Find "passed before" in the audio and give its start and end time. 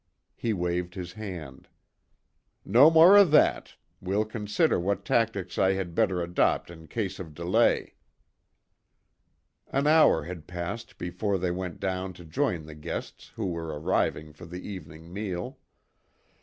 10.47-11.37